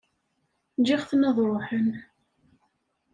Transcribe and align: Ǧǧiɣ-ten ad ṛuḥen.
Ǧǧiɣ-ten 0.79 1.27
ad 1.29 1.37
ṛuḥen. 1.47 1.87